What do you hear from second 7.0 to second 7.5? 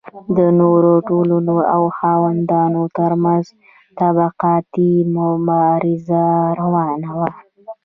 وه.